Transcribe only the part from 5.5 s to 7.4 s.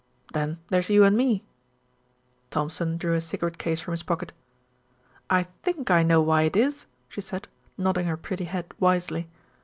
think I know why it is," she